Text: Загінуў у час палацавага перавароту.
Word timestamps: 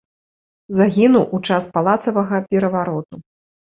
Загінуў 0.77 1.25
у 1.39 1.41
час 1.49 1.63
палацавага 1.75 2.37
перавароту. 2.51 3.15